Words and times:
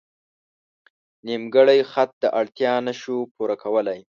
نیمګړی 1.27 1.79
خط 1.91 2.11
دا 2.21 2.29
اړتیا 2.39 2.73
نه 2.87 2.93
شو 3.01 3.15
پوره 3.35 3.55
کولی. 3.63 3.99